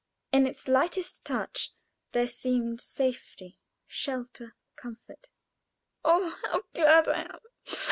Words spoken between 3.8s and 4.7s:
shelter,